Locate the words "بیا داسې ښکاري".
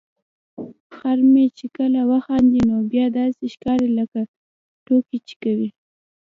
2.91-3.89